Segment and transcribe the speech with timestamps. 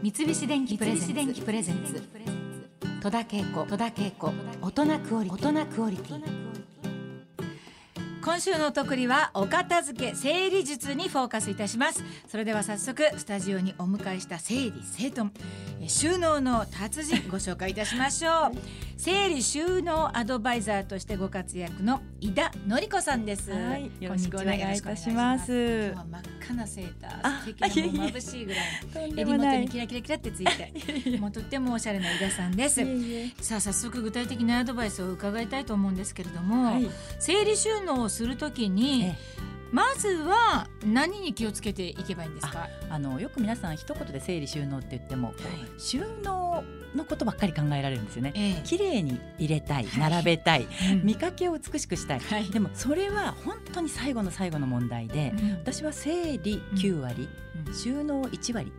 [0.00, 2.00] 三菱電機プレゼンツ。
[3.02, 6.22] 戸田恵子大人クオリティ大人クオリティ。
[8.22, 12.04] 今週の特利はお片付け整理術にフォーカスいたします。
[12.28, 15.32] それでは早速スタジオにお迎えした整理整頓
[15.86, 18.52] 収納の達人ご紹介いたしましょう。
[18.96, 25.92] 整理収納アドバイザーとしてご活躍の井田典子さんです、はい、よろしくお願いいたします。
[25.92, 28.64] 真っ赤なセーター素敵な眩しいぐらい。
[28.92, 32.84] とん襟元にキラキラキラってついて もうとってもおしゃれな井田さんです。
[33.40, 36.90] さあ早速具体的なアドバイスを伺いたいと思うんですけれども、はい。
[37.20, 39.16] 整理収納をするときにえ
[39.70, 42.68] まずは何に気をつけていけばいいんですか？
[42.88, 45.36] あのよく皆さん一言で整理収納って言っても、はい。
[45.78, 46.64] 収納
[46.94, 48.32] のことばっかり考えられるんですよね。
[48.34, 48.62] ええ。
[48.64, 50.10] 綺麗に入れたい、はい。
[50.10, 51.02] 並べたい、うん。
[51.04, 52.20] 見かけを美しくしたい。
[52.20, 52.50] はい。
[52.50, 55.52] でもそれは本当に最後の最後の問題で、うん。
[55.52, 57.28] 私は整理9割、
[57.66, 57.74] うん。
[57.74, 58.72] 収納1割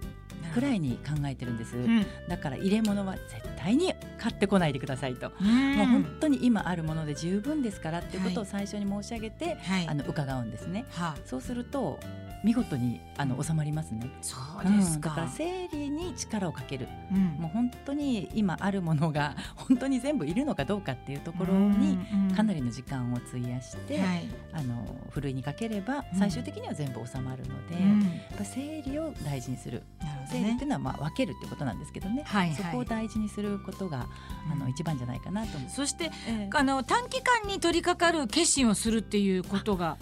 [0.50, 1.78] くらいに考えてるんです。
[1.78, 2.06] うん。
[2.28, 3.26] だから入れ物は絶
[3.58, 5.32] 対に買ってこないでくださいと。
[5.40, 5.76] うん。
[5.76, 8.50] もう本当に今あるもので十分ですからっていうことをはい。
[8.50, 9.88] 最初に申し上げて、はい。
[9.88, 10.86] あの伺うんですね。
[10.90, 11.18] はあ。
[11.26, 12.00] そうすると
[12.44, 14.10] 見事にあの収まりますね。
[14.22, 15.02] そうですうん。
[15.02, 16.88] だか、から整理に力をかける。
[17.12, 17.22] うん。
[17.40, 21.98] もう本当に今あるものが 本当に全部いるのかどうかっていうところに
[22.30, 24.30] うんかなりの時間を費やして、はい。
[24.54, 26.20] あのふるいにかければうん。
[26.20, 28.02] 最終的には全部収まるので、うん。
[28.02, 29.84] やっぱ整理を大事にする。
[30.00, 32.24] なる整理ってねいうのはまあ分けるってことなんですけどね。
[32.26, 32.56] はいはい。
[32.56, 34.08] そこを大事にすることがあ
[34.54, 34.60] うん。
[34.60, 35.70] の一番じゃないかなと思う。
[35.70, 36.50] そしてええ。
[36.54, 39.98] あの短期間に取り掛かる決心をするっていうことが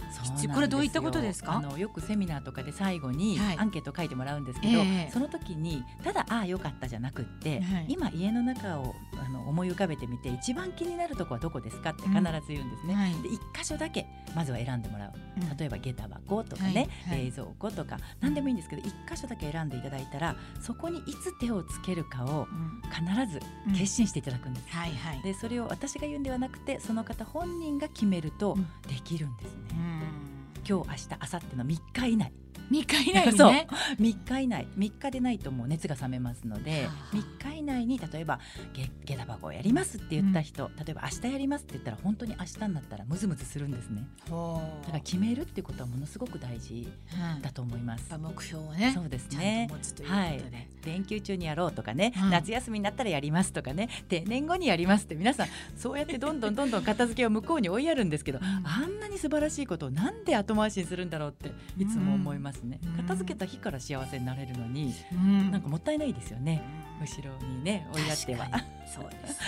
[0.53, 1.53] これどういったことですか？
[1.53, 3.57] あのよくセミナーとかで最後にはい。
[3.57, 5.11] アンケート書いてもらうんですけど、ええ。
[5.11, 7.85] その時にただああよかったじゃなくって、はい。
[7.87, 12.93] 今家の中をあの思い浮かべてみて一番気になるとこはどこですかって必ず言うんですね。
[12.93, 13.13] はい。
[13.21, 15.11] で一箇所だけまずは選んでもらう。
[15.41, 15.57] うん。
[15.57, 17.17] 例えば下駄箱とかね、はい。
[17.17, 17.25] はい。
[17.25, 22.81] 冷蔵庫とか何でもいいんですけど一箇所だけ選んでいただいたらそこにいつ手をつけるかをうん。
[22.89, 23.39] 必ず
[23.77, 24.67] 決心していただくんです。
[24.69, 25.21] はいはい。
[25.21, 28.67] でそれを私が言うんではなくてその方本人が決めるとうん。
[28.87, 29.61] できるんですね。
[29.71, 30.07] うん。
[30.67, 32.31] 今日明日明後日の3日以内
[32.69, 33.67] 三日以内にね。
[33.99, 34.67] 3日以内。
[34.77, 37.15] 3日でないともう熱が冷めますのではあ。
[37.15, 38.39] 3日以内に例えば
[38.73, 44.05] 下下駄箱をやりますって言った人、例えば明日やりますって言ったら本当に明日になったらムズムズするんですね。
[44.25, 46.87] だから決めるってことはものすごく大事
[47.35, 48.09] うんだと思います。
[48.09, 49.67] やっぱ目標をねそうですね。
[49.69, 50.05] と持つとい。
[50.85, 52.29] 連休中にやろうとかね、うん。
[52.29, 58.45] 夏休みになったらやりますとかね定年後にやりますって皆さんそうやってどんどんどんどん片付けを向こうに追いやるんですけど、うん。
[58.45, 62.93] あんなに素晴らしいことをなんで後回しにするんだろうっていつも思いますね、うん。
[62.97, 65.51] 片付けた日から幸せになれるのに、うん。
[65.51, 66.63] なんかもったいないですよね。
[66.99, 68.47] 後ろにね追いやっては。
[68.87, 69.39] そうです。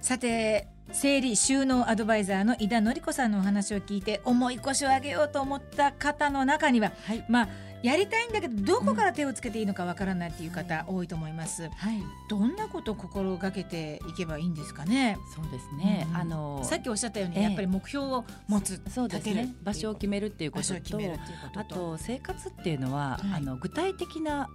[0.00, 7.24] さて整理収納アドバイザーの井田典子さんのお話を聞いて重い腰を上げようと思った方の中には、はい。
[7.28, 7.48] まあ
[7.82, 11.62] やりたいんだけどどこから手をつけていいのかわからないっていう方多いと思います。
[11.62, 12.02] はい。
[12.28, 15.18] どんなことを心がけていけばいいんですかね？
[15.34, 17.42] そうですね、うんあのさっきおっしゃったように、ええ。
[17.44, 19.54] やっぱり目標を持つ、そうですね。
[19.62, 21.00] 場所を決めるっていうことと。
[21.56, 23.32] あと生活っていうのは、はい。
[23.34, 24.48] あの具体的な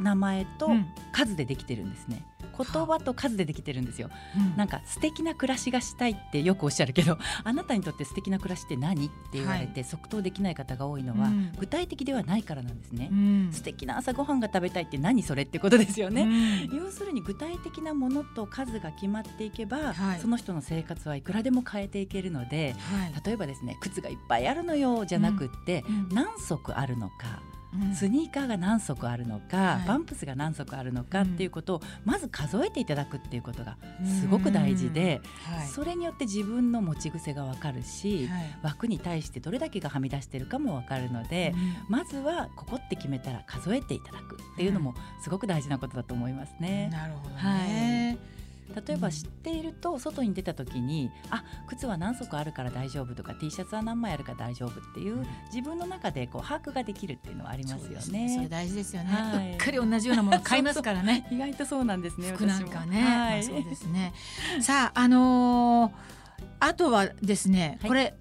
[0.00, 0.86] 名前とうん。
[1.12, 2.24] 数でできてるんですね、
[2.64, 4.10] 言葉と数でできてるんですよ。
[4.36, 4.56] うん。
[4.56, 11.52] なんか素敵な暮らしがしたいってよくおっしゃるけど あなたにとって素敵な暮らしって何って言われて、即答できない方が多いのは、うん。
[11.58, 13.48] 具体的ではないからなんですね、うん。
[13.52, 16.64] 素敵な朝ごはんが食べたいって何それってことですよね、うん。
[16.76, 20.20] 要するに具体的なものと数が決まっていけば、はい。
[20.20, 23.12] その人の生活はいくらでも変えていけるのではい。
[23.24, 26.08] 例えばですね靴がいっぱいあるのよじゃなくって、うん。
[26.10, 27.59] 何足あるのかうん
[27.94, 29.86] スニーカーが何足あるのか、はい。
[29.86, 31.26] パンプスが何足あるのかうん。
[31.26, 33.76] っていうことをまず数えていただくっていうことが
[34.20, 35.68] すごく大事で、はい。
[35.68, 38.58] それによって自分の持ち癖がわかるし、はい。
[38.62, 41.54] 枠に対してどれだけがはみ出してるかもわかるので、
[41.88, 46.88] まずはここって決めたら数えていただくっていうのもすごく大事なことだと思いますね。
[46.92, 48.39] なるほどね。
[48.74, 58.00] 例えば知っていると外に出た時に、あ靴は何足あるから大丈夫とか T シャツは何枚あるから大丈夫っていう自分の中でこう把握ができるっていうのはありますよね。
[58.00, 58.48] それね。
[58.48, 59.12] 大事ですよね。
[59.12, 61.26] はいうっかり同じようなもの買いますからね。
[61.32, 62.32] 意外とそうなんですね。
[62.32, 63.02] 服なんかね。
[63.02, 64.12] はまあい、そうですね。
[64.60, 66.20] さああのー
[66.62, 68.14] あとはですね、はいこれ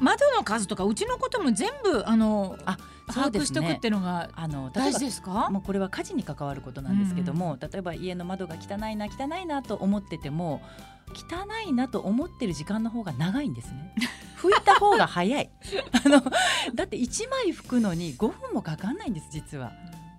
[0.00, 5.48] 窓の数とかうちのことも全部あのあ把握しておくっていうのがあの例大事ですか？
[5.50, 10.60] もうこれは家事に関わることなんですけども、例えば家の窓が汚いな汚いなと思ってても
[11.14, 13.94] 汚いなと思ってる時間の方が長いんですね。
[14.38, 15.50] 拭いた方が早い
[16.04, 16.22] あの
[16.74, 19.72] だって1枚拭くのに5分もかかんないんです実は。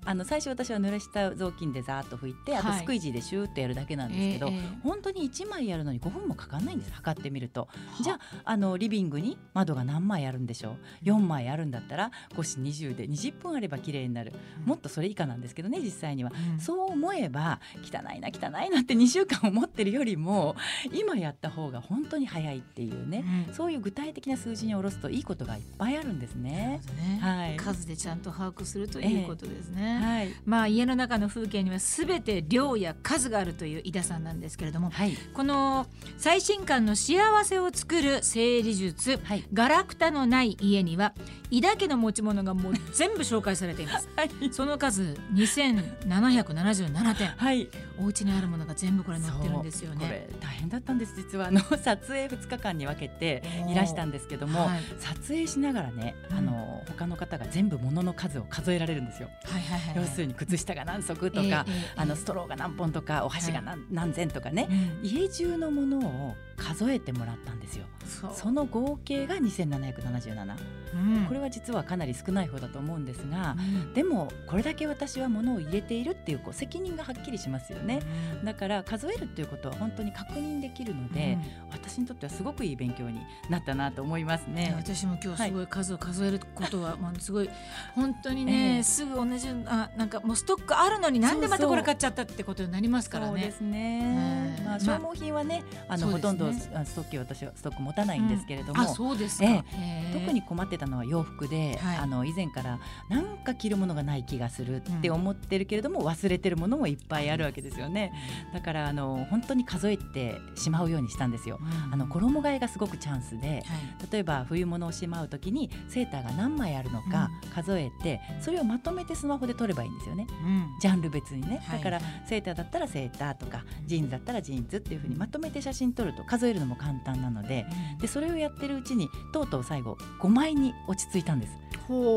[0.09, 4.61] あの最初私は濡らした雑巾でざーっと拭いてあとスクイジーでシューってやるだけなんですけど、ええええ。
[4.81, 7.67] 本当に1枚やるのに5分もかかんないんです測ってみると。
[8.01, 14.33] じゃああのリビングに窓が何枚あるんでしょう？4枚あるんだったら5し20で20分あれば綺麗になる。
[14.65, 16.31] もっとそれ以下なんですけどね実際には。
[16.53, 16.59] うん。
[16.59, 20.55] そう思えば汚いな汚いなって2週間思ってるよりも
[20.91, 23.53] 今やった方が本当に早いっていうね、うん。
[23.53, 26.81] そういう具体的な数字に下ろすといいことがいっぱいあるんですね。
[26.97, 27.19] ね。
[27.21, 27.57] はい。
[27.57, 29.98] 数でちゃんと把握するということですね。
[29.99, 35.87] はい、まあ家の中の風景にはすべて量や数があるという井田さんなんですけれどもはい、この
[36.17, 41.13] 最新刊の幸せを作る整理術はい、ガラクタのない家には
[41.51, 44.09] 井田家の持ち物がもう全部紹介されています。
[44.15, 47.27] はい、その数2777点。
[47.29, 47.67] はい、
[48.01, 51.13] お家にあるものが全部これ載ってるんですよこねれ大変だったんです。
[51.15, 54.83] 実はあの 撮影2日間に分けていらしたんですけども、はい。
[54.99, 56.37] 撮影しながらね、うん。
[56.37, 59.29] あの他の方が全部物の数を数えられるんですよ。
[59.43, 61.65] はいはいはい要するに靴下が何足とか、ええええ
[61.95, 64.67] あのストローが何本とかお箸が何,、何千とかね
[65.01, 65.05] うん。
[65.05, 67.85] 家中のものを数えてもらったんですよ。
[68.33, 70.55] その合計が2777、
[70.93, 71.25] うん。
[71.25, 73.93] これは実はかなり少ない方だと思うんですが、うん。
[73.93, 77.88] でもこれだけ私は物を入れているっていうこう責任がはっきりしますよね。
[77.97, 81.37] うんだから数えるっていうことは本当に確認できるので、
[81.71, 83.19] 私にとってはすごくいい勉強に
[83.49, 84.73] なったなと思いますうんね。
[84.77, 87.49] 私も今日すごい数を数えることは、もうすごい
[87.95, 88.83] 本当にね、ええ。
[88.83, 93.31] すぐ同じあなんかもうストックあるのになんでまたこれ買っちゃったってことになりますからね。
[93.31, 94.55] そうですね。
[94.57, 99.65] うんまあ消耗品はね、あのほとんどあストック私はストック持たないんですけれども、あそうですか。
[100.13, 101.97] 特に困ってたのは洋服で、はい。
[101.97, 108.13] あの以前からなんか着るものがない気がするって思ってるけれども、忘れてるものもいっぱいあるわけですよね。
[108.53, 111.59] だからあの本当に数えてしまうようにしたんですよ。
[111.61, 111.93] うん。
[111.93, 113.47] あの衣替えがすごくチャンスで。
[113.47, 113.63] はい。
[114.11, 120.27] 例えば冬物をしまうときにセーターが何枚あるのか数えて、それをまとめてスマホで撮ればいいんですよね。
[120.29, 120.67] うん。
[120.79, 121.61] ジャンル別にね。
[121.67, 121.77] はい。
[121.79, 127.65] だからセーターだったらセーターとかジーンズだったらジーンズっていうふうにまとめて写真撮ると数えるのも簡単なので
[127.99, 131.53] でそれをやってるうちにとうとう最後5枚に落ち着いたんです。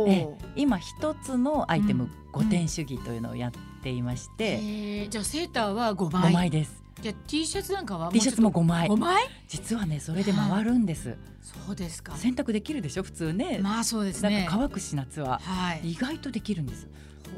[0.07, 3.53] え今一つのアイテムうん5点主義というのをやっ
[3.83, 5.09] ていまして、えー。
[5.09, 6.31] じゃあセーターは5枚。
[6.31, 6.83] 5枚です。
[7.01, 8.89] じゃあ T シャツなんかは T シャツも5枚。
[8.89, 9.25] 5枚？
[9.49, 11.17] 実はねそれで回るんです。
[11.41, 12.17] そうですか。
[12.17, 13.03] 洗濯できるでしょ？
[13.03, 14.39] 普通ね、まあそうですね。
[14.39, 15.41] なんか乾くし夏は。
[15.43, 15.93] はい。
[15.93, 16.89] 意外とできるんです。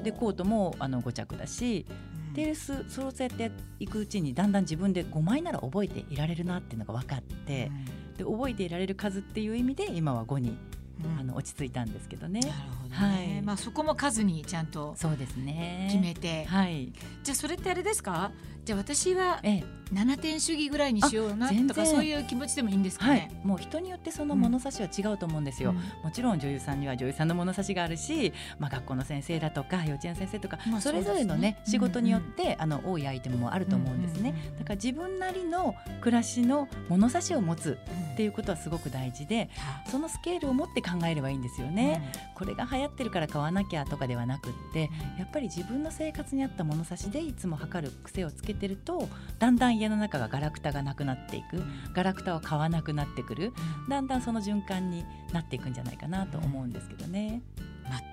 [0.02, 1.86] でコートもあの5着だし。
[2.28, 2.34] うん。
[2.34, 7.70] でそそうやっていくうちにだんだん自分で5枚なら覚えていられるなっていうのが分かって。
[8.16, 10.56] で覚えていられる数っていう意味で今は5に
[11.02, 11.20] うん。
[11.20, 12.40] あの落ち着いたんですけどね。
[12.40, 12.52] なる
[12.82, 13.42] ほどね、はい。
[13.42, 15.88] まあそこも数にちゃんとそうですね。
[15.90, 16.92] 決めて、はい。
[17.22, 18.30] じゃあそれってあれですか？
[18.64, 19.64] じゃあ私はええ。
[19.92, 23.18] 7点主義ぐらいにしようなとかそういう気持ちでもいいんですかはい。
[23.18, 25.76] ね、もう人によってその物差しは違うと思うんですよ、うん。
[26.02, 31.62] もちろん女優さんには女優さんの物差しがあるし、まあ、学校の先生だとか幼稚園の先生とか、まあそれぞれのねね。
[31.66, 49.08] 仕事によって、あの多いアイテムもあると思うんですね、うんうんうんだから自分なりの暮らしの物差しを持つうんっていうことはすごく大事ではそのスケールを持って考えればいいんですよね、これが流行ってるから買わなきゃとかではなくってやっぱり自分の生活に合った物差しでいつも測る癖をつけてると
[49.38, 51.62] だんだん家の中がガラクタがなくなっていく
[51.92, 53.52] ガラクタを買わなくなってくる
[53.88, 57.42] だんだんその循環になっていくんじゃないかなと思うんですけどね。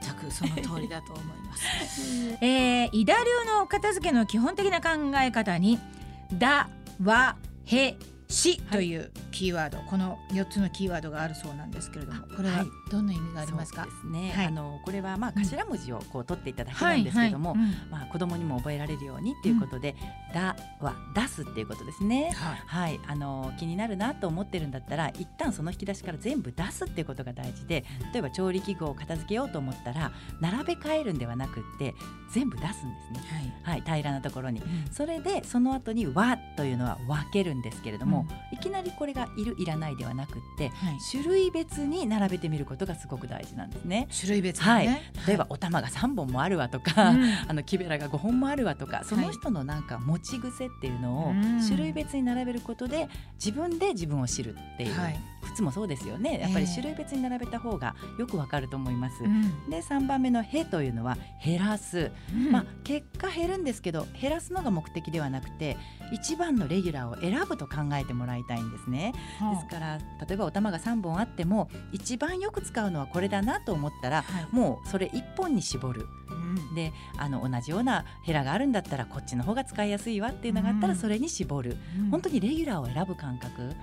[0.03, 1.63] 全くその通りだと思います。
[2.43, 5.79] えー、イダ流のお片付けの基本的な考え方に
[6.33, 6.69] 「だ」
[7.01, 7.95] 「わ」「へ」
[8.27, 12.67] 「し」というキーワード、この4つのキーワードがあるそうなんですけれどもこれははい。
[12.91, 14.45] どんな意味がありますか、ですね、はい。
[14.47, 15.43] あのこれはまあうん。
[15.43, 17.71] 頭文字をこう取っていただけなんですけれども、はいはい。
[17.89, 19.95] まあ、子供にも覚えられるようにっていうことで
[20.33, 22.31] 「だ」は「出す」っていうことですね。
[22.67, 31.93] はい、あの気になるなと思ってるんだったら一旦その引き出しから全部出すっていうことが大事で例えば調理器具を片付けようと思ったら並べ替えるんではなくって
[32.31, 33.81] 全部出すんですね、はい。
[33.81, 34.61] はい、平らなところに。
[34.61, 34.91] うん。
[34.91, 40.97] それでその後に「和」というのは分けるんですけれども、いきなりこれがいるいらないではなくってはい。
[41.11, 44.07] 種類別に並べてみることがすごく大事なんですね。
[44.17, 44.87] 種類別にはい。
[44.87, 47.23] ね、例えばお玉が3本もあるわとか、うん。
[47.47, 51.61] あの木べらが5本もあるわとかその人のなんか持ち癖っていうのをうん。
[51.65, 56.39] 種類別に並べることで自分で自分を知るっていう、はい靴もそうですよね。
[56.39, 59.23] やっぱりええ種類別に並べた方がよくわかると思います。
[59.23, 59.69] うん。
[59.69, 62.51] で3番目の「へ」というのは減らす、うん。
[62.51, 65.77] まあ、結果減るんですけど減らすのが目的ではなくて
[66.11, 69.13] 一番のレギュラーを選ぶと考えてもらいたいんですね。
[69.53, 74.47] ですから例えばお玉が3本あっても一番よく使うのはこれだなと思ったらはい。
[74.51, 76.07] もうそれ1本に絞る。
[76.29, 76.33] う
[76.71, 76.75] ん。
[76.75, 80.93] であの同じようなヘラがあるんだったらこっちの方が使いやすいわっていうのがあったうん。
[80.93, 82.09] らそれに絞る、うん。
[82.09, 83.73] 本当にレギュラーを選ぶ感覚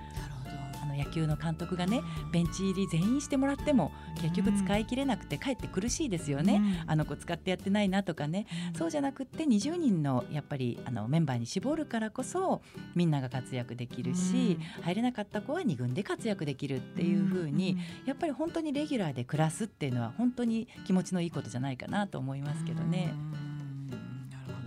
[0.98, 2.02] 野球の監督がね
[2.32, 12.60] ベンチ入り全員してもらっても結局使い切れなくてかえって苦しいですよね、あの子使ってやってないなとかね、そうじゃなくって20人のやっぱりあのメンバーに絞るからこそ
[12.94, 23.12] みんなが活躍できるし、入れなかった子は2軍で活躍できるっていうふうに、やっぱり本当にレギュラーで暮らすっていうのは本当に気持ちのいいことじゃないかなと思いますけどね。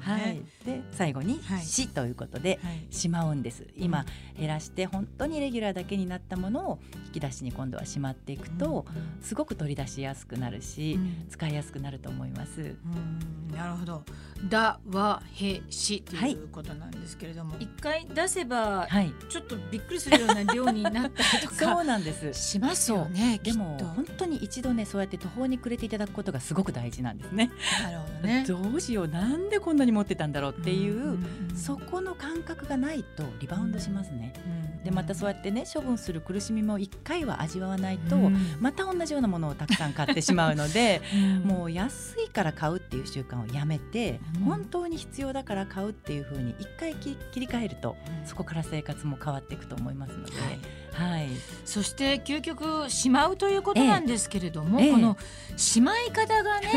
[0.02, 3.68] はい、で最後に「死」ということで、しまうんです。
[3.76, 4.06] 今
[4.38, 8.86] 減らして本当にレギュラーだけになったものを引き出しに今度はしまっていくと、
[9.22, 12.76] すごく取り出しやすくなるし、使いやすくなると思います。
[13.56, 14.04] なるほど
[14.50, 18.88] 「だ」は「へ」「し」ということなんですけれども、一、回出せば、
[19.30, 22.34] ちょっとびっくりするような量になったりとか そうなんです。
[22.34, 27.52] しますよねでも本当に一度ねそうやって途方に暮れていただくことがすごく大事なんですね。
[27.84, 28.46] なるほどね。
[28.48, 29.08] どうしよう。
[29.08, 31.18] なんでこんなに持ってたんだろうっていう、
[31.56, 34.34] そこの感覚がないとリバウンドしますね。
[34.84, 38.18] でまたそうやってね処分する苦しみも1回は味わわないと、
[38.60, 41.02] また同じようなものをたくさん買ってしまうので、
[41.44, 47.96] もう安いから買うっていう習慣をやめて、本当に必要だから買うっていうふうに1回切り替えると、
[48.26, 50.32] そこから生活も変わっていくと思いますので。
[50.34, 51.30] はいはい、
[51.66, 55.18] そして究極しまうということなんですけれども、ええ、この
[55.56, 56.70] しまい方がね、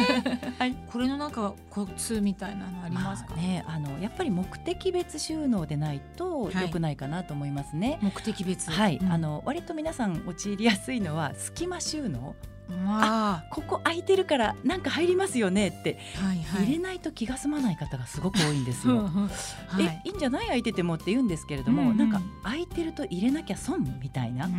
[0.58, 8.70] はい、これのなんかコツみたいなのありますか、まあ、ねあのやっぱり目的別収納でないと良くないかなと思いますね、はい、目的別。
[8.70, 12.34] はい、うん、あの割と皆さん陥りやすいのは隙間収納
[12.70, 19.04] あここ空いてるからなんか入りますよねって、はいはい、入れないと気が済まない方がすごく多いんですよ。
[19.68, 24.46] はい、えいいんじゃない空いててもって言うんですけれども、うんうん、なんか空いてると入れなきゃ損みたいな。
[24.46, 24.50] こ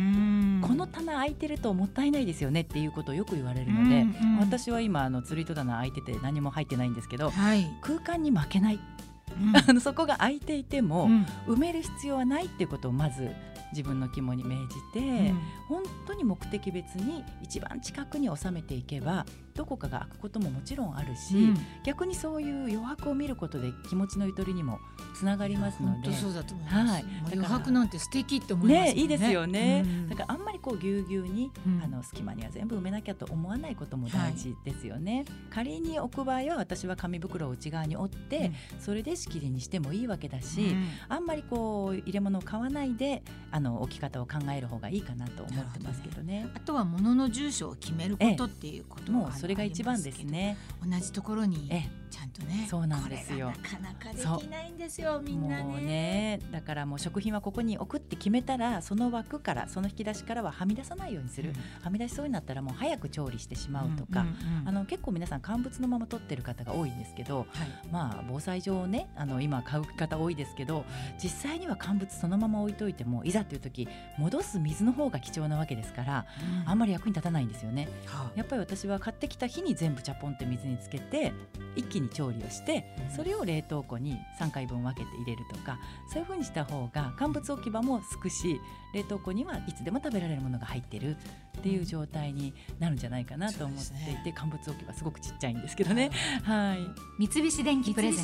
[0.74, 8.80] の棚空いてるともったいないですよねっていうことをよく言われるので、うんうん、私は今あの釣り戸棚空いてて何も入ってないんですけど、はい、空間に負けない。
[9.68, 11.08] うん、 そこが空いていても、
[11.46, 13.30] 埋める必要はないっていうことをまず
[13.72, 24.78] 自分の肝に銘じて、うん、本当に目的別に一番近くに収めていけばどこかが開くことももちろんあるし、うん、逆にそういう余白を見ることで気持ちのゆとりにも
[25.14, 26.12] つながりますので。
[26.12, 40.74] そうだと思います、はい、余白なんて素敵って思いますね、ね、いいですよね、うん、だからあんまりこうぎゅうぎゅうに、うん、あの隙間には全部埋めなきゃと思わないことも大事ですよね、はい、仮に置く場合は私は紙袋を内側に折って、それで仕切りにしてもいいわけだし、
[41.08, 50.56] あんまりこう入れ物を買わないであの置き方を考える方がいいかなと思ってますけどね、ね、あとは物の住所を決めることっていうこともそれが一番ですね。
[50.84, 51.70] 同じところに
[52.10, 53.46] ちゃんとねそうなんですよ。
[53.46, 55.80] なかなかできないんですよみんなね。
[55.80, 67.46] ねだからもう食品はここに置くって決めたらその枠からその引き出しからははみ出さないようにする、うん、はみ出しそうになったらもう早く調理してしまうとか、うんうんうん、あの結構皆さん乾物のまま取ってる方が多いんですけど、はい、
[67.92, 70.84] まあ防災上ねあの今買う方多いですけど
[71.22, 73.88] 実際には乾物そのまま置いといてもいざという時
[74.18, 76.26] 戻す水の方が貴重なわけですから、
[76.64, 81.32] うん、あんまり役に立たないんですよね、はあ、やっぱり私は買ってきた日に全部チャポンって水につけて
[81.76, 85.78] 一気に調理をしてそれを冷凍庫に3回分分けて入れるとか
[86.10, 88.60] そういうふうにした方が乾物置き場もすくし
[88.94, 91.16] 冷凍庫にはいつでも食べられるものが入ってる
[91.58, 96.10] っていう状態になるんじゃないかなと思っていて、ね、乾物置き場すごくちっちゃいんですけどね。
[96.44, 98.22] はい、三菱電機プレゼ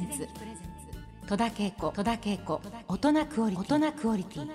[0.00, 0.28] ンツ
[1.28, 4.48] 戸田恵子戸田恵子大人クオリティ